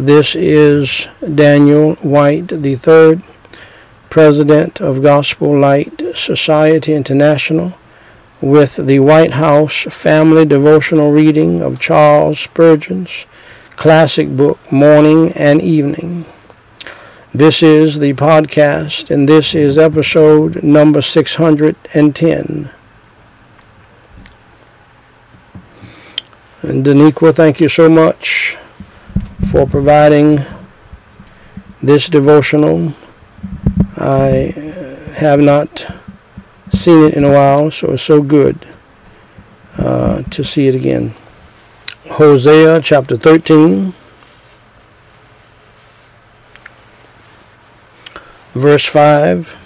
This 0.00 0.34
is 0.34 1.08
Daniel 1.20 1.96
White 1.96 2.50
III, 2.50 3.20
President 4.08 4.80
of 4.80 5.02
Gospel 5.02 5.58
Light 5.58 6.00
Society 6.14 6.94
International, 6.94 7.74
with 8.40 8.76
the 8.76 9.00
White 9.00 9.32
House 9.32 9.82
Family 9.90 10.46
Devotional 10.46 11.12
Reading 11.12 11.60
of 11.60 11.80
Charles 11.80 12.40
Spurgeon's 12.40 13.26
classic 13.76 14.34
book, 14.34 14.72
Morning 14.72 15.32
and 15.32 15.60
Evening. 15.60 16.24
This 17.34 17.62
is 17.62 17.98
the 17.98 18.14
podcast, 18.14 19.10
and 19.10 19.28
this 19.28 19.54
is 19.54 19.76
episode 19.76 20.62
number 20.62 21.02
610. 21.02 22.70
And 26.62 26.86
Daniqua, 26.86 27.34
thank 27.36 27.60
you 27.60 27.68
so 27.68 27.90
much 27.90 28.56
for 29.50 29.66
providing 29.66 30.44
this 31.82 32.08
devotional. 32.08 32.94
I 33.96 34.54
have 35.16 35.40
not 35.40 35.86
seen 36.70 37.04
it 37.04 37.14
in 37.14 37.24
a 37.24 37.30
while, 37.32 37.70
so 37.70 37.92
it's 37.92 38.02
so 38.02 38.22
good 38.22 38.66
uh, 39.78 40.22
to 40.22 40.44
see 40.44 40.68
it 40.68 40.74
again. 40.74 41.14
Hosea 42.08 42.80
chapter 42.80 43.16
13. 43.16 43.94
verse 48.54 48.84
5 48.84 49.56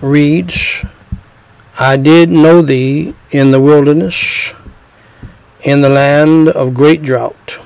reads, 0.00 0.84
I 1.78 1.96
did 1.96 2.30
know 2.30 2.60
thee 2.62 3.14
in 3.30 3.50
the 3.50 3.60
wilderness, 3.60 4.52
in 5.64 5.80
the 5.80 5.88
land 5.88 6.48
of 6.48 6.74
great 6.74 7.02
drought. 7.02 7.58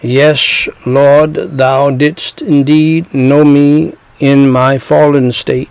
Yes, 0.00 0.68
Lord, 0.86 1.34
thou 1.34 1.90
didst 1.90 2.40
indeed 2.40 3.12
know 3.12 3.44
me 3.44 3.94
in 4.18 4.48
my 4.50 4.78
fallen 4.78 5.32
state, 5.32 5.70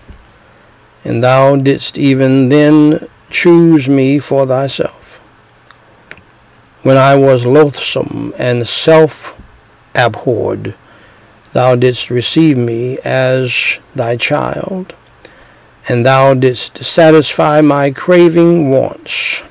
and 1.03 1.23
thou 1.23 1.55
didst 1.55 1.97
even 1.97 2.49
then 2.49 3.07
choose 3.29 3.89
me 3.89 4.19
for 4.19 4.45
thyself. 4.45 5.19
When 6.83 6.97
I 6.97 7.15
was 7.15 7.45
loathsome 7.45 8.33
and 8.37 8.67
self 8.67 9.33
abhorred, 9.95 10.75
Thou 11.53 11.75
didst 11.75 12.09
receive 12.09 12.57
me 12.57 12.97
as 13.05 13.79
thy 13.95 14.17
child, 14.17 14.95
and 15.87 16.03
thou 16.03 16.33
didst 16.33 16.83
satisfy 16.83 17.61
my 17.61 17.91
craving 17.91 18.71
wants. 18.71 19.43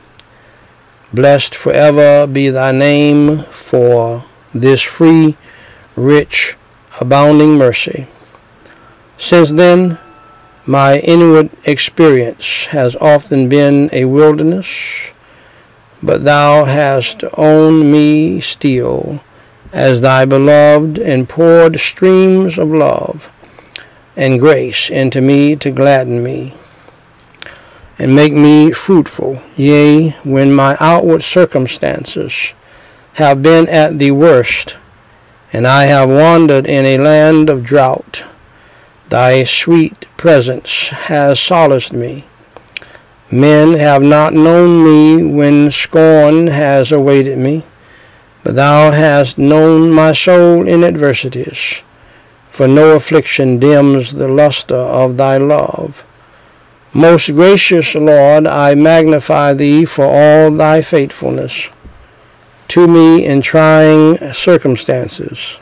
Blessed 1.14 1.54
forever 1.54 2.26
be 2.26 2.48
thy 2.48 2.72
name 2.72 3.42
for 3.42 4.24
this 4.54 4.80
free, 4.80 5.36
rich, 5.94 6.56
abounding 7.00 7.58
mercy. 7.58 8.06
Since 9.18 9.50
then, 9.50 9.98
my 10.64 11.00
inward 11.00 11.50
experience 11.66 12.66
has 12.66 12.96
often 12.96 13.50
been 13.50 13.90
a 13.92 14.06
wilderness, 14.06 15.12
but 16.02 16.24
thou 16.24 16.64
hast 16.64 17.24
owned 17.34 17.92
me 17.92 18.40
still 18.40 19.22
as 19.70 20.00
thy 20.00 20.24
beloved 20.24 20.98
and 20.98 21.28
poured 21.28 21.78
streams 21.78 22.58
of 22.58 22.68
love 22.68 23.30
and 24.16 24.40
grace 24.40 24.88
into 24.88 25.20
me 25.20 25.56
to 25.56 25.70
gladden 25.70 26.22
me 26.22 26.54
and 27.98 28.14
make 28.14 28.32
me 28.32 28.72
fruitful. 28.72 29.42
Yea, 29.56 30.10
when 30.24 30.52
my 30.52 30.76
outward 30.80 31.22
circumstances 31.22 32.54
have 33.14 33.42
been 33.42 33.68
at 33.68 33.98
the 33.98 34.10
worst, 34.10 34.76
and 35.52 35.66
I 35.66 35.84
have 35.84 36.08
wandered 36.08 36.66
in 36.66 36.84
a 36.84 36.98
land 36.98 37.50
of 37.50 37.64
drought, 37.64 38.24
thy 39.08 39.44
sweet 39.44 40.06
presence 40.16 40.88
has 40.88 41.38
solaced 41.38 41.92
me. 41.92 42.24
Men 43.30 43.74
have 43.74 44.02
not 44.02 44.34
known 44.34 44.84
me 44.84 45.24
when 45.24 45.70
scorn 45.70 46.48
has 46.48 46.92
awaited 46.92 47.38
me. 47.38 47.64
But 48.44 48.56
thou 48.56 48.90
hast 48.90 49.38
known 49.38 49.90
my 49.92 50.12
soul 50.12 50.66
in 50.66 50.82
adversities, 50.82 51.82
for 52.48 52.66
no 52.66 52.96
affliction 52.96 53.58
dims 53.60 54.12
the 54.12 54.26
lustre 54.26 54.74
of 54.74 55.16
thy 55.16 55.36
love. 55.36 56.04
Most 56.94 57.28
gracious 57.28 57.94
Lord, 57.94 58.46
I 58.46 58.74
magnify 58.74 59.54
thee 59.54 59.84
for 59.84 60.04
all 60.04 60.50
thy 60.50 60.82
faithfulness 60.82 61.68
to 62.68 62.88
me 62.88 63.24
in 63.24 63.42
trying 63.42 64.32
circumstances. 64.32 65.58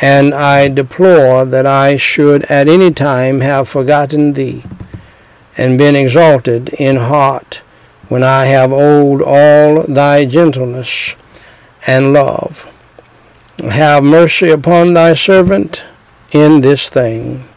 And 0.00 0.32
I 0.32 0.68
deplore 0.68 1.44
that 1.44 1.66
I 1.66 1.98
should 1.98 2.44
at 2.44 2.66
any 2.66 2.90
time 2.92 3.40
have 3.40 3.68
forgotten 3.68 4.32
thee 4.32 4.64
and 5.58 5.76
been 5.76 5.96
exalted 5.96 6.70
in 6.70 6.96
heart 6.96 7.62
when 8.08 8.22
I 8.22 8.46
have 8.46 8.72
owed 8.72 9.20
all 9.20 9.82
thy 9.82 10.24
gentleness 10.24 11.14
and 11.86 12.14
love. 12.14 12.66
Have 13.58 14.02
mercy 14.02 14.48
upon 14.48 14.94
thy 14.94 15.12
servant 15.12 15.84
in 16.32 16.62
this 16.62 16.88
thing. 16.88 17.49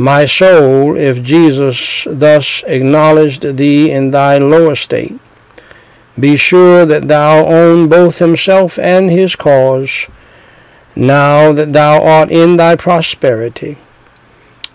My 0.00 0.26
soul, 0.26 0.96
if 0.96 1.24
Jesus 1.24 2.06
thus 2.08 2.62
acknowledged 2.68 3.42
thee 3.56 3.90
in 3.90 4.12
thy 4.12 4.38
low 4.38 4.70
estate, 4.70 5.18
be 6.16 6.36
sure 6.36 6.86
that 6.86 7.08
thou 7.08 7.44
own 7.44 7.88
both 7.88 8.20
himself 8.20 8.78
and 8.78 9.10
his 9.10 9.34
cause, 9.34 10.06
now 10.94 11.52
that 11.52 11.72
thou 11.72 12.00
art 12.00 12.30
in 12.30 12.56
thy 12.56 12.76
prosperity. 12.76 13.76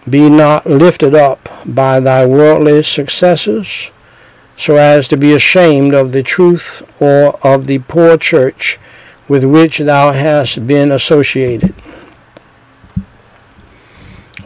Be 0.10 0.30
not 0.30 0.66
lifted 0.66 1.16
up 1.16 1.48
by 1.66 2.02
thy 2.02 2.26
worldly 2.26 2.84
successes, 2.84 3.92
so 4.58 4.76
as 4.76 5.08
to 5.08 5.16
be 5.16 5.32
ashamed 5.32 5.94
of 5.94 6.12
the 6.12 6.24
truth 6.24 6.82
or 7.00 7.40
of 7.48 7.68
the 7.68 7.80
poor 7.80 8.18
church 8.18 8.78
with 9.30 9.46
which 9.46 9.78
thou 9.78 10.12
hast 10.12 10.68
been 10.68 10.92
associated. 10.92 11.74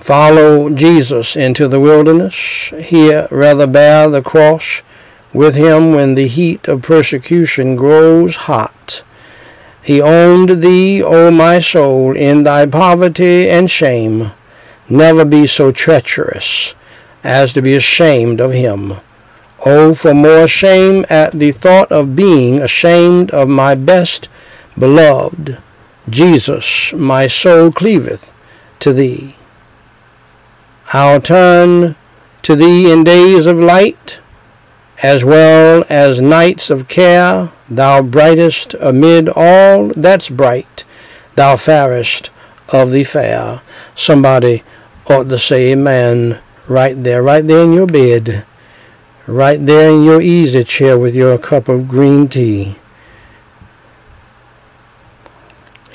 Follow 0.07 0.69
Jesus 0.69 1.35
into 1.35 1.67
the 1.67 1.81
wilderness. 1.81 2.71
Here 2.79 3.27
rather 3.29 3.67
bear 3.67 4.09
the 4.09 4.21
cross 4.21 4.81
with 5.33 5.55
him 5.55 5.93
when 5.93 6.15
the 6.15 6.29
heat 6.29 6.65
of 6.69 6.81
persecution 6.81 7.75
grows 7.75 8.37
hot. 8.47 9.03
He 9.83 10.01
owned 10.01 10.61
thee, 10.63 11.03
O 11.03 11.29
my 11.29 11.59
soul, 11.59 12.15
in 12.15 12.43
thy 12.43 12.65
poverty 12.67 13.49
and 13.49 13.69
shame. 13.69 14.31
Never 14.87 15.25
be 15.25 15.45
so 15.45 15.73
treacherous 15.73 16.73
as 17.21 17.51
to 17.51 17.61
be 17.61 17.75
ashamed 17.75 18.39
of 18.39 18.53
him. 18.53 19.01
Oh, 19.65 19.93
for 19.93 20.13
more 20.13 20.47
shame 20.47 21.05
at 21.09 21.33
the 21.33 21.51
thought 21.51 21.91
of 21.91 22.15
being 22.15 22.61
ashamed 22.61 23.31
of 23.31 23.49
my 23.49 23.75
best 23.75 24.29
beloved 24.79 25.57
Jesus, 26.09 26.93
my 26.93 27.27
soul 27.27 27.73
cleaveth 27.73 28.31
to 28.79 28.93
thee. 28.93 29.36
I'll 30.93 31.21
turn 31.21 31.95
to 32.43 32.55
thee 32.55 32.91
in 32.91 33.03
days 33.03 33.45
of 33.45 33.57
light, 33.57 34.19
as 35.03 35.23
well 35.23 35.85
as 35.89 36.21
nights 36.21 36.69
of 36.69 36.87
care, 36.87 37.51
thou 37.69 38.01
brightest 38.01 38.73
amid 38.79 39.29
all 39.29 39.89
that's 39.89 40.29
bright, 40.29 40.85
thou 41.35 41.57
fairest 41.57 42.29
of 42.69 42.91
the 42.91 43.03
fair. 43.03 43.61
Somebody 43.95 44.63
ought 45.09 45.29
to 45.29 45.39
say 45.39 45.71
amen 45.71 46.39
right 46.67 47.01
there, 47.03 47.21
right 47.21 47.45
there 47.45 47.63
in 47.63 47.73
your 47.73 47.87
bed 47.87 48.45
right 49.27 49.65
there 49.65 49.91
in 49.91 50.03
your 50.03 50.21
easy 50.21 50.63
chair 50.63 50.97
with 50.97 51.13
your 51.13 51.37
cup 51.37 51.67
of 51.67 51.87
green 51.87 52.27
tea, 52.29 52.75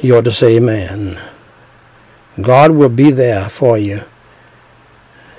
you 0.00 0.16
ought 0.16 0.24
to 0.24 0.32
say 0.32 0.56
amen. 0.56 1.18
God 2.40 2.72
will 2.72 2.90
be 2.90 3.10
there 3.10 3.48
for 3.48 3.78
you. 3.78 4.02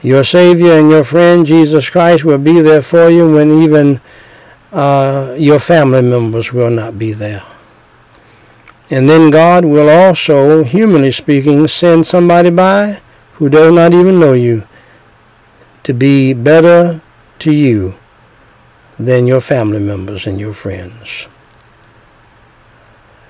Your 0.03 0.25
Savior 0.25 0.73
and 0.73 0.89
your 0.89 1.05
friend 1.05 1.45
Jesus 1.45 1.89
Christ 1.89 2.25
will 2.25 2.38
be 2.38 2.59
there 2.59 2.81
for 2.81 3.09
you 3.09 3.31
when 3.31 3.63
even 3.63 4.01
uh, 4.73 5.33
your 5.39 5.59
family 5.59 6.01
members 6.01 6.51
will 6.51 6.69
not 6.69 7.00
be 7.00 7.13
there. 7.13 7.44
And 8.89 9.07
then 9.07 9.31
God 9.31 9.63
will 9.63 9.89
also, 9.89 10.63
humanly 10.63 11.11
speaking, 11.11 11.67
send 11.69 12.05
somebody 12.05 12.50
by 12.50 13.01
who 13.35 13.47
does 13.47 13.73
not 13.73 13.94
even 13.94 14.19
know 14.19 14.33
you 14.33 14.67
to 15.83 15.94
be 15.94 16.33
better 16.33 17.01
to 17.39 17.51
you 17.53 17.95
than 19.00 19.25
your 19.25 19.41
family 19.41 19.79
members 19.79 20.27
and 20.27 20.38
your 20.38 20.53
friends. 20.53 21.27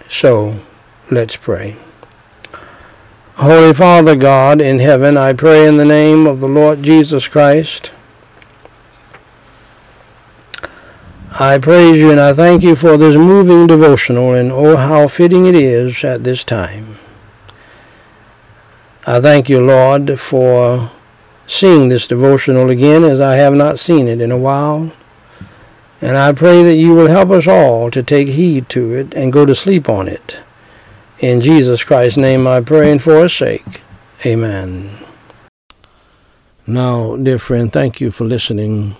So, 0.09 0.59
let's 1.11 1.35
pray. 1.35 1.77
Holy 3.38 3.74
Father 3.74 4.15
God 4.15 4.62
in 4.62 4.77
heaven, 4.77 5.18
I 5.18 5.33
pray 5.33 5.68
in 5.68 5.77
the 5.77 5.85
name 5.85 6.27
of 6.27 6.39
the 6.39 6.47
Lord 6.47 6.83
Jesus 6.83 7.27
Christ. 7.27 7.91
I 11.39 11.57
praise 11.57 11.97
you 11.97 12.12
and 12.12 12.19
I 12.19 12.33
thank 12.33 12.62
you 12.62 12.75
for 12.75 12.95
this 12.95 13.15
moving 13.15 13.65
devotional, 13.65 14.35
and 14.35 14.51
oh, 14.51 14.77
how 14.77 15.07
fitting 15.07 15.47
it 15.47 15.56
is 15.56 16.03
at 16.03 16.24
this 16.24 16.44
time. 16.44 17.00
I 19.07 19.19
thank 19.19 19.50
you, 19.50 19.65
Lord, 19.65 20.19
for 20.19 20.91
seeing 21.47 21.89
this 21.89 22.06
devotional 22.06 22.69
again 22.69 23.03
as 23.03 23.19
I 23.19 23.38
have 23.38 23.56
not 23.56 23.80
seen 23.80 24.07
it 24.07 24.21
in 24.21 24.31
a 24.31 24.38
while. 24.38 24.94
And 26.01 26.18
I 26.18 26.33
pray 26.33 26.62
that 26.62 26.75
you 26.75 26.94
will 26.94 27.07
help 27.07 27.31
us 27.31 27.47
all 27.47 27.89
to 27.89 28.03
take 28.03 28.27
heed 28.27 28.69
to 28.69 28.94
it 28.94 29.15
and 29.15 29.33
go 29.33 29.44
to 29.44 29.56
sleep 29.56 29.89
on 29.89 30.07
it. 30.07 30.41
In 31.23 31.39
Jesus 31.39 31.85
Christ's 31.85 32.17
name 32.17 32.45
I 32.45 32.59
pray 32.59 32.91
and 32.91 33.01
for 33.01 33.23
his 33.23 33.31
sake. 33.31 33.79
Amen. 34.25 34.99
Now, 36.67 37.15
dear 37.15 37.39
friend, 37.39 37.71
thank 37.71 38.01
you 38.01 38.11
for 38.11 38.25
listening 38.25 38.97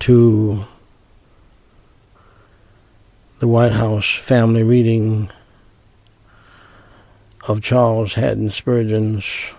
to 0.00 0.66
the 3.38 3.48
White 3.48 3.72
House 3.72 4.16
family 4.16 4.62
reading 4.62 5.30
of 7.48 7.62
Charles 7.62 8.12
Haddon 8.12 8.50
Spurgeon's 8.50 9.54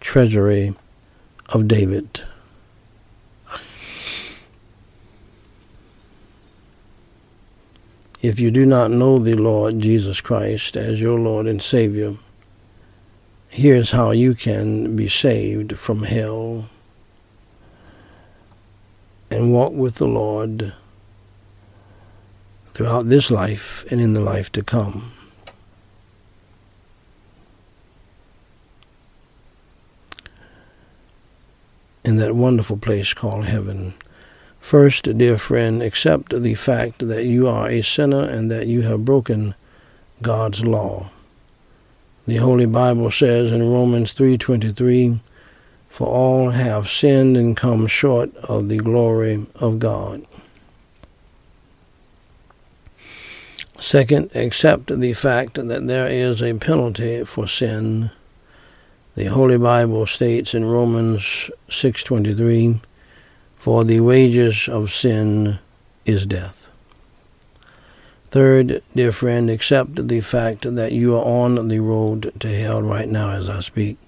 Treasury 0.00 0.74
of 1.50 1.68
David. 1.68 2.22
If 8.22 8.40
you 8.40 8.50
do 8.50 8.64
not 8.64 8.90
know 8.90 9.18
the 9.18 9.34
Lord 9.34 9.80
Jesus 9.80 10.20
Christ 10.20 10.76
as 10.76 11.00
your 11.00 11.18
Lord 11.18 11.46
and 11.46 11.60
Savior, 11.60 12.16
here's 13.48 13.90
how 13.90 14.10
you 14.10 14.34
can 14.34 14.96
be 14.96 15.08
saved 15.08 15.78
from 15.78 16.04
hell 16.04 16.68
and 19.30 19.52
walk 19.52 19.72
with 19.72 19.96
the 19.96 20.08
Lord 20.08 20.72
throughout 22.72 23.08
this 23.08 23.30
life 23.30 23.84
and 23.90 24.00
in 24.00 24.14
the 24.14 24.20
life 24.20 24.50
to 24.52 24.62
come. 24.62 25.12
In 32.04 32.16
that 32.16 32.34
wonderful 32.34 32.76
place 32.76 33.12
called 33.12 33.46
heaven. 33.46 33.94
First, 34.60 35.16
dear 35.16 35.38
friend, 35.38 35.82
accept 35.82 36.42
the 36.42 36.54
fact 36.54 37.06
that 37.06 37.24
you 37.24 37.46
are 37.46 37.68
a 37.68 37.82
sinner 37.82 38.24
and 38.24 38.50
that 38.50 38.66
you 38.66 38.82
have 38.82 39.04
broken 39.04 39.54
God's 40.22 40.64
law. 40.64 41.10
The 42.26 42.36
Holy 42.36 42.66
Bible 42.66 43.10
says 43.12 43.52
in 43.52 43.62
Romans 43.62 44.12
3:23, 44.12 45.20
"For 45.88 46.08
all 46.08 46.50
have 46.50 46.88
sinned 46.88 47.36
and 47.36 47.56
come 47.56 47.86
short 47.86 48.34
of 48.36 48.68
the 48.68 48.78
glory 48.78 49.46
of 49.54 49.78
God." 49.78 50.22
Second, 53.78 54.30
accept 54.34 54.98
the 55.00 55.12
fact 55.12 55.54
that 55.54 55.86
there 55.86 56.08
is 56.08 56.42
a 56.42 56.54
penalty 56.54 57.24
for 57.24 57.46
sin. 57.46 58.10
The 59.14 59.26
Holy 59.26 59.58
Bible 59.58 60.06
states 60.06 60.54
in 60.54 60.64
Romans 60.64 61.50
6:23, 61.68 62.80
"For 63.56 63.84
the 63.84 64.00
wages 64.00 64.68
of 64.68 64.92
sin 64.92 65.58
is 66.04 66.26
death." 66.26 66.68
Third, 68.30 68.82
dear 68.94 69.12
friend, 69.12 69.48
accept 69.50 70.08
the 70.08 70.20
fact 70.20 70.74
that 70.76 70.92
you 70.92 71.16
are 71.16 71.24
on 71.24 71.68
the 71.68 71.80
road 71.80 72.32
to 72.40 72.48
hell 72.48 72.82
right 72.82 73.08
now 73.08 73.30
as 73.30 73.48
I 73.48 73.60
speak. 73.60 73.98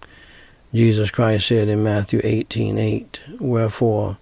Jesus 0.75 1.11
Christ 1.11 1.47
said 1.47 1.69
in 1.69 1.83
Matthew 1.83 2.21
18:8, 2.23 3.21
"Wherefore, 3.41 4.19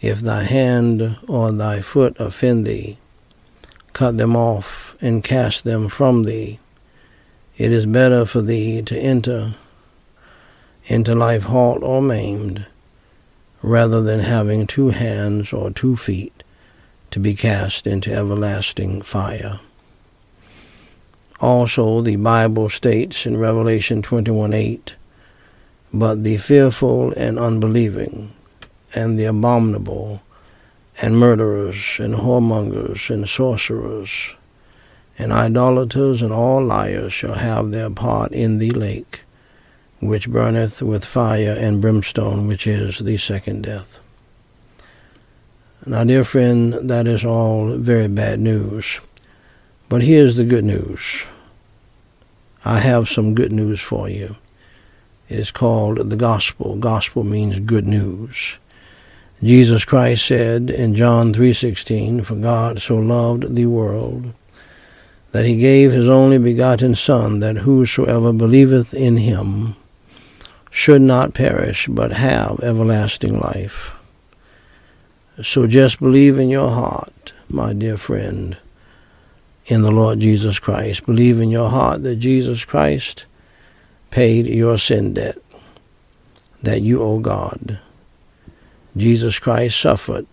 if 0.00 0.20
thy 0.20 0.42
hand 0.42 1.16
or 1.28 1.52
thy 1.52 1.80
foot 1.80 2.16
offend 2.18 2.66
thee, 2.66 2.98
cut 3.92 4.18
them 4.18 4.34
off 4.36 4.96
and 5.00 5.22
cast 5.22 5.64
them 5.64 5.88
from 5.88 6.24
thee. 6.24 6.58
It 7.56 7.70
is 7.70 7.86
better 7.86 8.26
for 8.26 8.42
thee 8.42 8.82
to 8.82 8.98
enter 8.98 9.54
into 10.86 11.14
life 11.14 11.44
halt 11.44 11.82
or 11.82 12.02
maimed, 12.02 12.66
rather 13.64 14.02
than 14.02 14.20
having 14.20 14.66
two 14.66 14.90
hands 14.90 15.50
or 15.50 15.70
two 15.70 15.96
feet 15.96 16.42
to 17.10 17.18
be 17.18 17.32
cast 17.32 17.86
into 17.86 18.12
everlasting 18.12 19.00
fire. 19.00 19.58
Also, 21.40 22.02
the 22.02 22.16
Bible 22.16 22.68
states 22.68 23.24
in 23.24 23.38
Revelation 23.38 24.02
21:8, 24.02 24.96
But 25.94 26.24
the 26.24 26.36
fearful 26.36 27.12
and 27.16 27.38
unbelieving, 27.38 28.32
and 28.94 29.18
the 29.18 29.24
abominable, 29.24 30.20
and 31.00 31.18
murderers, 31.18 31.98
and 31.98 32.16
whoremongers, 32.16 33.08
and 33.08 33.26
sorcerers, 33.26 34.36
and 35.18 35.32
idolaters, 35.32 36.20
and 36.20 36.32
all 36.32 36.62
liars 36.62 37.14
shall 37.14 37.34
have 37.34 37.72
their 37.72 37.90
part 37.90 38.30
in 38.32 38.58
the 38.58 38.72
lake, 38.72 39.24
which 40.06 40.30
burneth 40.30 40.82
with 40.82 41.04
fire 41.04 41.56
and 41.58 41.80
brimstone, 41.80 42.46
which 42.46 42.66
is 42.66 42.98
the 42.98 43.16
second 43.16 43.62
death. 43.62 44.00
Now, 45.86 46.04
dear 46.04 46.24
friend, 46.24 46.74
that 46.88 47.06
is 47.06 47.24
all 47.24 47.76
very 47.76 48.08
bad 48.08 48.40
news. 48.40 49.00
But 49.88 50.02
here's 50.02 50.36
the 50.36 50.44
good 50.44 50.64
news. 50.64 51.26
I 52.64 52.78
have 52.78 53.08
some 53.08 53.34
good 53.34 53.52
news 53.52 53.80
for 53.80 54.08
you. 54.08 54.36
It 55.28 55.38
is 55.38 55.50
called 55.50 56.10
the 56.10 56.16
gospel. 56.16 56.76
Gospel 56.76 57.24
means 57.24 57.60
good 57.60 57.86
news. 57.86 58.58
Jesus 59.42 59.84
Christ 59.84 60.24
said 60.24 60.70
in 60.70 60.94
John 60.94 61.34
3:16, 61.34 62.22
"For 62.22 62.36
God 62.36 62.80
so 62.80 62.96
loved 62.96 63.54
the 63.54 63.66
world 63.66 64.32
that 65.32 65.44
he 65.44 65.58
gave 65.58 65.92
his 65.92 66.08
only 66.08 66.38
begotten 66.38 66.94
son 66.94 67.40
that 67.40 67.58
whosoever 67.58 68.32
believeth 68.32 68.94
in 68.94 69.18
him 69.18 69.76
should 70.76 71.00
not 71.00 71.32
perish 71.34 71.86
but 71.86 72.10
have 72.10 72.58
everlasting 72.60 73.38
life." 73.38 73.92
So 75.40 75.68
just 75.68 76.00
believe 76.00 76.36
in 76.36 76.48
your 76.48 76.70
heart, 76.70 77.32
my 77.48 77.72
dear 77.72 77.96
friend, 77.96 78.56
in 79.66 79.82
the 79.82 79.92
Lord 79.92 80.18
Jesus 80.18 80.58
Christ. 80.58 81.06
Believe 81.06 81.38
in 81.38 81.48
your 81.48 81.70
heart 81.70 82.02
that 82.02 82.16
Jesus 82.16 82.64
Christ 82.64 83.26
paid 84.10 84.46
your 84.46 84.76
sin 84.76 85.14
debt 85.14 85.38
that 86.60 86.82
you 86.82 87.00
owe 87.00 87.20
God. 87.20 87.78
Jesus 88.96 89.38
Christ 89.38 89.80
suffered, 89.80 90.26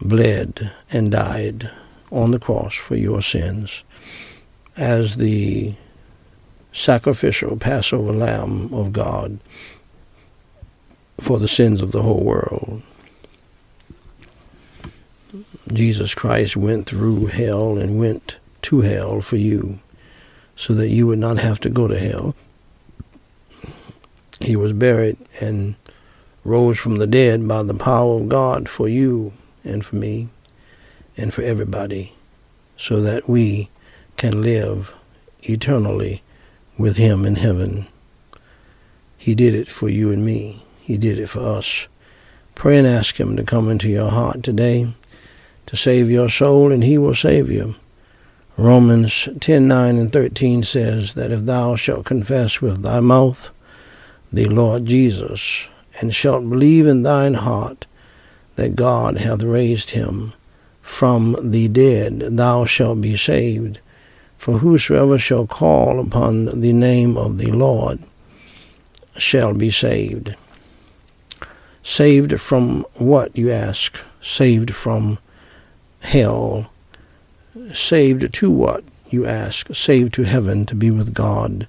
bled, 0.00 0.70
and 0.92 1.10
died 1.10 1.68
on 2.12 2.30
the 2.30 2.38
cross 2.38 2.74
for 2.74 2.94
your 2.94 3.22
sins 3.22 3.82
as 4.76 5.16
the 5.16 5.74
sacrificial 6.76 7.56
Passover 7.56 8.12
Lamb 8.12 8.72
of 8.72 8.92
God 8.92 9.38
for 11.18 11.38
the 11.38 11.48
sins 11.48 11.80
of 11.80 11.90
the 11.90 12.02
whole 12.02 12.22
world. 12.22 12.82
Jesus 15.72 16.14
Christ 16.14 16.56
went 16.56 16.86
through 16.86 17.26
hell 17.26 17.78
and 17.78 17.98
went 17.98 18.36
to 18.62 18.82
hell 18.82 19.22
for 19.22 19.36
you 19.36 19.78
so 20.54 20.74
that 20.74 20.90
you 20.90 21.06
would 21.06 21.18
not 21.18 21.38
have 21.38 21.58
to 21.60 21.70
go 21.70 21.88
to 21.88 21.98
hell. 21.98 22.34
He 24.40 24.54
was 24.54 24.74
buried 24.74 25.16
and 25.40 25.76
rose 26.44 26.78
from 26.78 26.96
the 26.96 27.06
dead 27.06 27.48
by 27.48 27.62
the 27.62 27.74
power 27.74 28.20
of 28.20 28.28
God 28.28 28.68
for 28.68 28.86
you 28.86 29.32
and 29.64 29.84
for 29.84 29.96
me 29.96 30.28
and 31.16 31.32
for 31.32 31.40
everybody 31.42 32.12
so 32.76 33.00
that 33.00 33.28
we 33.28 33.70
can 34.18 34.42
live 34.42 34.94
eternally 35.42 36.22
with 36.78 36.96
Him 36.96 37.24
in 37.24 37.36
heaven. 37.36 37.86
He 39.16 39.34
did 39.34 39.54
it 39.54 39.68
for 39.68 39.88
you 39.88 40.10
and 40.10 40.24
me. 40.24 40.62
He 40.80 40.98
did 40.98 41.18
it 41.18 41.28
for 41.28 41.40
us. 41.40 41.88
Pray 42.54 42.78
and 42.78 42.86
ask 42.86 43.18
Him 43.18 43.36
to 43.36 43.44
come 43.44 43.68
into 43.68 43.88
your 43.88 44.10
heart 44.10 44.42
today 44.42 44.94
to 45.66 45.76
save 45.76 46.08
your 46.08 46.28
soul, 46.28 46.72
and 46.72 46.84
He 46.84 46.96
will 46.96 47.14
save 47.14 47.50
you. 47.50 47.74
Romans 48.56 49.28
10 49.40 49.68
9 49.68 49.96
and 49.96 50.12
13 50.12 50.62
says 50.62 51.14
that 51.14 51.30
if 51.30 51.40
thou 51.40 51.76
shalt 51.76 52.06
confess 52.06 52.60
with 52.60 52.82
thy 52.82 53.00
mouth 53.00 53.50
the 54.32 54.46
Lord 54.46 54.86
Jesus, 54.86 55.68
and 56.00 56.14
shalt 56.14 56.48
believe 56.48 56.86
in 56.86 57.02
thine 57.02 57.34
heart 57.34 57.86
that 58.56 58.76
God 58.76 59.18
hath 59.18 59.42
raised 59.42 59.90
him 59.90 60.32
from 60.82 61.36
the 61.42 61.68
dead, 61.68 62.20
thou 62.20 62.64
shalt 62.64 63.00
be 63.00 63.16
saved. 63.16 63.80
For 64.38 64.58
whosoever 64.58 65.18
shall 65.18 65.46
call 65.46 65.98
upon 65.98 66.60
the 66.60 66.72
name 66.72 67.16
of 67.16 67.38
the 67.38 67.50
Lord 67.50 67.98
shall 69.16 69.54
be 69.54 69.70
saved. 69.70 70.36
Saved 71.82 72.40
from 72.40 72.84
what, 72.94 73.36
you 73.36 73.50
ask? 73.50 73.96
Saved 74.20 74.74
from 74.74 75.18
hell. 76.00 76.70
Saved 77.72 78.32
to 78.34 78.50
what, 78.50 78.84
you 79.08 79.26
ask? 79.26 79.74
Saved 79.74 80.12
to 80.14 80.24
heaven, 80.24 80.66
to 80.66 80.74
be 80.74 80.90
with 80.90 81.14
God, 81.14 81.66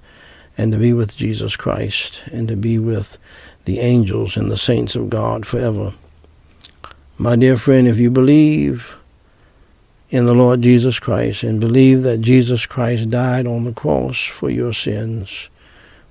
and 0.58 0.72
to 0.74 0.78
be 0.78 0.92
with 0.92 1.16
Jesus 1.16 1.56
Christ, 1.56 2.24
and 2.32 2.48
to 2.48 2.56
be 2.56 2.78
with 2.80 3.18
the 3.66 3.80
angels 3.80 4.36
and 4.36 4.52
the 4.52 4.58
saints 4.58 4.96
of 4.96 5.10
God 5.10 5.46
forever. 5.46 5.94
My 7.18 7.36
dear 7.36 7.58
friend, 7.58 7.88
if 7.88 7.98
you 8.00 8.10
believe 8.10 8.97
in 10.10 10.26
the 10.26 10.34
Lord 10.34 10.62
Jesus 10.62 11.00
Christ 11.00 11.44
and 11.44 11.60
believe 11.60 12.04
that 12.04 12.22
Jesus 12.22 12.66
Christ 12.66 13.10
died 13.10 13.46
on 13.46 13.66
the 13.66 13.74
cross 13.74 14.26
for 14.26 14.50
your 14.50 14.72
sins, 14.72 15.50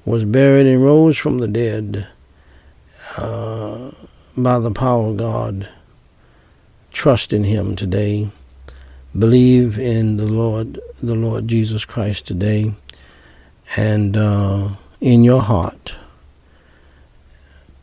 was 0.04 0.24
buried 0.24 0.66
and 0.66 0.84
rose 0.84 1.16
from 1.16 1.38
the 1.38 1.48
dead 1.48 2.06
uh, 3.16 3.90
by 4.36 4.58
the 4.58 4.70
power 4.70 5.08
of 5.08 5.16
God, 5.16 5.68
trust 6.92 7.32
in 7.32 7.44
him 7.44 7.74
today. 7.74 8.30
Believe 9.18 9.78
in 9.78 10.18
the 10.18 10.26
Lord, 10.26 10.78
the 11.02 11.14
Lord 11.14 11.48
Jesus 11.48 11.86
Christ 11.86 12.26
today, 12.26 12.74
and 13.76 14.14
uh, 14.16 14.70
in 15.00 15.24
your 15.24 15.40
heart. 15.40 15.96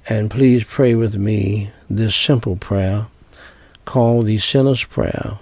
And 0.07 0.29
please 0.29 0.63
pray 0.63 0.93
with 0.93 1.15
me 1.15 1.71
this 1.89 2.15
simple 2.15 2.55
prayer 2.55 3.07
called 3.85 4.27
the 4.27 4.37
Sinner's 4.37 4.83
Prayer 4.83 5.39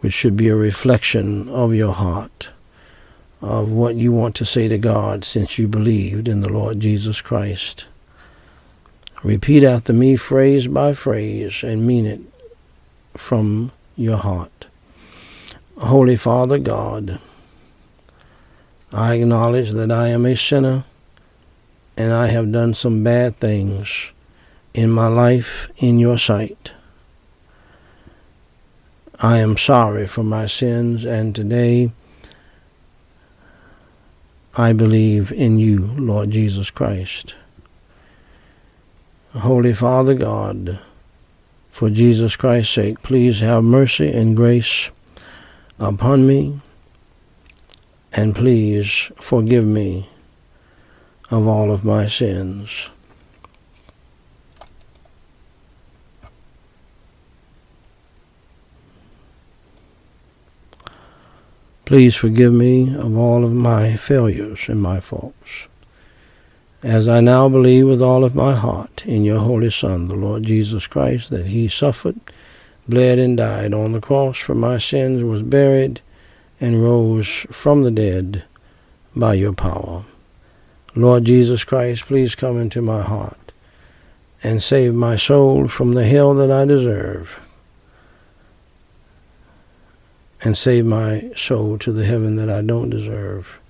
which 0.00 0.12
should 0.12 0.36
be 0.36 0.48
a 0.48 0.56
reflection 0.56 1.48
of 1.48 1.74
your 1.74 1.92
heart, 1.92 2.50
of 3.40 3.70
what 3.70 3.94
you 3.96 4.12
want 4.12 4.34
to 4.36 4.44
say 4.44 4.68
to 4.68 4.78
God 4.78 5.24
since 5.24 5.58
you 5.58 5.68
believed 5.68 6.28
in 6.28 6.40
the 6.40 6.52
Lord 6.52 6.80
Jesus 6.80 7.20
Christ. 7.20 7.86
Repeat 9.22 9.64
after 9.64 9.92
me 9.92 10.16
phrase 10.16 10.66
by 10.66 10.94
phrase 10.94 11.62
and 11.62 11.86
mean 11.86 12.06
it 12.06 12.20
from 13.14 13.70
your 13.96 14.16
heart. 14.16 14.66
Holy 15.76 16.16
Father 16.16 16.58
God, 16.58 17.20
I 18.92 19.14
acknowledge 19.14 19.70
that 19.72 19.92
I 19.92 20.08
am 20.08 20.24
a 20.24 20.36
sinner 20.36 20.84
and 21.96 22.12
I 22.12 22.28
have 22.28 22.50
done 22.50 22.72
some 22.72 23.04
bad 23.04 23.36
things 23.36 24.12
in 24.72 24.90
my 24.90 25.06
life 25.06 25.70
in 25.76 25.98
your 25.98 26.16
sight. 26.16 26.72
I 29.22 29.36
am 29.36 29.58
sorry 29.58 30.06
for 30.06 30.22
my 30.22 30.46
sins, 30.46 31.04
and 31.04 31.36
today 31.36 31.92
I 34.56 34.72
believe 34.72 35.30
in 35.30 35.58
you, 35.58 35.88
Lord 35.98 36.30
Jesus 36.30 36.70
Christ. 36.70 37.34
Holy 39.34 39.74
Father 39.74 40.14
God, 40.14 40.78
for 41.70 41.90
Jesus 41.90 42.34
Christ's 42.34 42.72
sake, 42.72 43.02
please 43.02 43.40
have 43.40 43.62
mercy 43.62 44.10
and 44.10 44.34
grace 44.34 44.90
upon 45.78 46.26
me, 46.26 46.58
and 48.14 48.34
please 48.34 49.12
forgive 49.16 49.66
me 49.66 50.08
of 51.30 51.46
all 51.46 51.70
of 51.70 51.84
my 51.84 52.06
sins. 52.06 52.88
Please 61.90 62.14
forgive 62.14 62.52
me 62.52 62.94
of 62.94 63.16
all 63.16 63.44
of 63.44 63.52
my 63.52 63.96
failures 63.96 64.68
and 64.68 64.80
my 64.80 65.00
faults. 65.00 65.66
As 66.84 67.08
I 67.08 67.20
now 67.20 67.48
believe 67.48 67.88
with 67.88 68.00
all 68.00 68.22
of 68.22 68.32
my 68.32 68.54
heart 68.54 69.04
in 69.06 69.24
your 69.24 69.40
Holy 69.40 69.72
Son, 69.72 70.06
the 70.06 70.14
Lord 70.14 70.44
Jesus 70.44 70.86
Christ, 70.86 71.30
that 71.30 71.46
he 71.46 71.66
suffered, 71.66 72.20
bled, 72.88 73.18
and 73.18 73.36
died 73.36 73.74
on 73.74 73.90
the 73.90 74.00
cross 74.00 74.38
for 74.38 74.54
my 74.54 74.78
sins, 74.78 75.24
was 75.24 75.42
buried, 75.42 76.00
and 76.60 76.80
rose 76.80 77.44
from 77.50 77.82
the 77.82 77.90
dead 77.90 78.44
by 79.16 79.34
your 79.34 79.52
power. 79.52 80.04
Lord 80.94 81.24
Jesus 81.24 81.64
Christ, 81.64 82.04
please 82.04 82.36
come 82.36 82.56
into 82.56 82.80
my 82.80 83.02
heart 83.02 83.50
and 84.44 84.62
save 84.62 84.94
my 84.94 85.16
soul 85.16 85.66
from 85.66 85.94
the 85.94 86.06
hell 86.06 86.34
that 86.34 86.52
I 86.52 86.66
deserve 86.66 87.40
and 90.42 90.56
save 90.56 90.86
my 90.86 91.30
soul 91.36 91.78
to 91.78 91.92
the 91.92 92.04
heaven 92.04 92.36
that 92.36 92.48
I 92.48 92.62
don't 92.62 92.90
deserve. 92.90 93.60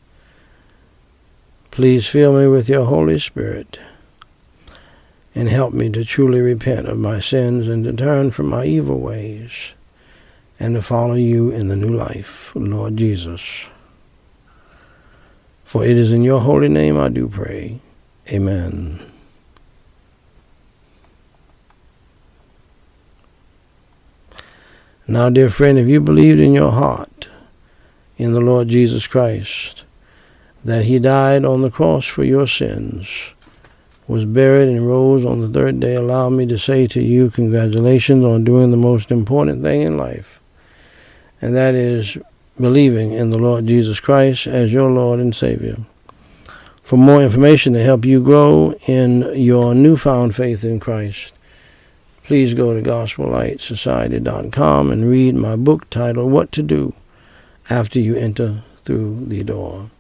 Please 1.71 2.07
fill 2.07 2.33
me 2.33 2.47
with 2.47 2.69
your 2.69 2.85
Holy 2.85 3.19
Spirit 3.19 3.81
and 5.35 5.49
help 5.49 5.73
me 5.73 5.91
to 5.91 6.05
truly 6.05 6.41
repent 6.41 6.89
of 6.89 6.99
my 6.99 7.21
sins 7.21 7.69
and 7.69 7.85
to 7.85 7.93
turn 7.93 8.31
from 8.31 8.47
my 8.47 8.65
evil 8.65 8.99
ways 8.99 9.75
and 10.59 10.75
to 10.75 10.83
follow 10.83 11.15
you 11.15 11.51
in 11.51 11.69
the 11.69 11.77
new 11.77 11.95
life, 11.97 12.53
Lord 12.55 12.97
Jesus. 12.97 13.67
For 15.65 15.85
it 15.85 15.97
is 15.97 16.13
in 16.13 16.25
your 16.25 16.41
holy 16.41 16.69
name 16.69 16.99
I 16.99 17.09
do 17.09 17.29
pray. 17.29 17.81
Amen. 18.29 19.10
Now, 25.11 25.29
dear 25.29 25.51
friend, 25.51 25.77
if 25.77 25.89
you 25.89 26.01
believed 26.01 26.39
in 26.39 26.55
your 26.55 26.71
heart 26.71 27.29
in 28.17 28.33
the 28.33 28.41
Lord 28.41 28.69
Jesus 28.69 29.09
Christ, 29.09 29.83
that 30.65 30.85
he 30.85 31.01
died 31.01 31.45
on 31.45 31.63
the 31.63 31.71
cross 31.71 32.07
for 32.07 32.23
your 32.23 32.47
sins, 32.47 33.35
was 34.07 34.25
buried 34.25 34.69
and 34.69 34.87
rose 34.87 35.25
on 35.25 35.41
the 35.41 35.49
third 35.49 35.81
day, 35.81 35.97
allow 35.97 36.29
me 36.29 36.47
to 36.47 36.57
say 36.57 36.87
to 36.87 37.03
you, 37.03 37.29
congratulations 37.29 38.25
on 38.25 38.45
doing 38.45 38.71
the 38.71 38.77
most 38.77 39.11
important 39.11 39.65
thing 39.65 39.83
in 39.83 39.97
life, 39.97 40.41
and 41.41 41.57
that 41.57 41.75
is 41.75 42.17
believing 42.61 43.11
in 43.11 43.31
the 43.31 43.39
Lord 43.39 43.67
Jesus 43.67 43.99
Christ 43.99 44.47
as 44.47 44.73
your 44.73 44.93
Lord 44.93 45.19
and 45.19 45.35
Savior. 45.35 45.79
For 46.85 46.97
more 46.97 47.21
information 47.21 47.73
to 47.73 47.83
help 47.83 48.05
you 48.05 48.23
grow 48.23 48.77
in 48.87 49.23
your 49.35 49.75
newfound 49.75 50.37
faith 50.37 50.63
in 50.63 50.79
Christ, 50.79 51.33
please 52.31 52.55
go 52.55 52.73
to 52.73 52.89
gospellightsociety.com 52.89 54.93
and 54.93 55.11
read 55.11 55.35
my 55.35 55.57
book 55.57 55.91
titled 55.91 56.31
What 56.31 56.53
to 56.53 56.63
Do 56.63 56.95
After 57.69 57.99
You 57.99 58.15
Enter 58.15 58.63
Through 58.85 59.25
the 59.27 59.43
Door. 59.43 59.91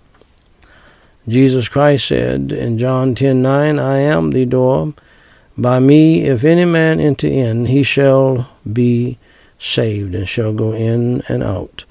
Jesus 1.27 1.69
Christ 1.69 2.07
said 2.07 2.53
in 2.53 2.79
John 2.79 3.17
10:9, 3.17 3.81
I 3.81 3.99
am 3.99 4.31
the 4.31 4.45
door. 4.45 4.95
By 5.59 5.81
me, 5.81 6.23
if 6.23 6.45
any 6.45 6.67
man 6.67 7.01
enter 7.01 7.27
in, 7.27 7.67
he 7.67 7.83
shall 7.83 8.49
be 8.73 9.19
saved 9.59 10.15
and 10.15 10.29
shall 10.29 10.53
go 10.53 10.73
in 10.73 11.25
and 11.29 11.43
out 11.43 11.85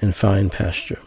and 0.00 0.12
find 0.12 0.50
pasture. 0.50 0.98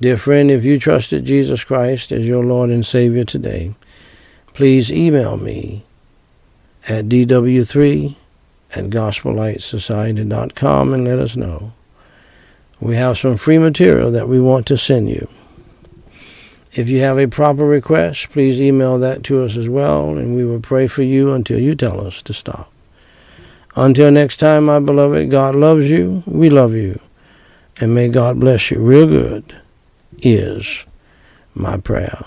Dear 0.00 0.16
friend, 0.16 0.50
if 0.50 0.64
you 0.64 0.78
trusted 0.78 1.26
Jesus 1.26 1.62
Christ 1.62 2.10
as 2.10 2.26
your 2.26 2.42
Lord 2.42 2.70
and 2.70 2.86
Savior 2.86 3.24
today, 3.24 3.74
please 4.54 4.90
email 4.90 5.36
me 5.36 5.84
at 6.88 7.06
DW3 7.06 8.14
at 8.74 8.84
gospellightsociety.com 8.86 10.94
and 10.94 11.04
let 11.04 11.18
us 11.18 11.36
know. 11.36 11.72
We 12.80 12.96
have 12.96 13.18
some 13.18 13.36
free 13.36 13.58
material 13.58 14.10
that 14.10 14.28
we 14.28 14.40
want 14.40 14.66
to 14.66 14.76
send 14.76 15.08
you. 15.08 15.28
If 16.72 16.90
you 16.90 17.00
have 17.00 17.18
a 17.18 17.26
proper 17.26 17.64
request, 17.64 18.30
please 18.30 18.60
email 18.60 18.98
that 18.98 19.22
to 19.24 19.42
us 19.42 19.56
as 19.56 19.68
well, 19.68 20.18
and 20.18 20.36
we 20.36 20.44
will 20.44 20.60
pray 20.60 20.86
for 20.88 21.02
you 21.02 21.32
until 21.32 21.58
you 21.58 21.74
tell 21.74 22.06
us 22.06 22.20
to 22.22 22.34
stop. 22.34 22.70
Until 23.74 24.10
next 24.10 24.36
time, 24.36 24.66
my 24.66 24.80
beloved, 24.80 25.30
God 25.30 25.56
loves 25.56 25.90
you, 25.90 26.22
we 26.26 26.50
love 26.50 26.74
you, 26.74 27.00
and 27.80 27.94
may 27.94 28.08
God 28.08 28.40
bless 28.40 28.70
you 28.70 28.80
real 28.80 29.06
good, 29.06 29.54
is 30.18 30.84
my 31.54 31.78
prayer. 31.78 32.24